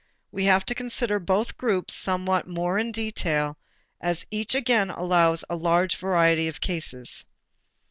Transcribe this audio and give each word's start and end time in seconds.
We 0.31 0.45
have 0.45 0.65
to 0.65 0.73
consider 0.73 1.19
both 1.19 1.57
groups 1.59 1.93
somewhat 1.93 2.47
more 2.47 2.79
in 2.79 2.91
detail, 2.91 3.59
as 3.99 4.25
each 4.31 4.55
again 4.55 4.89
allows 4.89 5.43
a 5.47 5.55
large 5.55 5.95
variety 5.97 6.47
of 6.47 6.59
cases. 6.59 7.23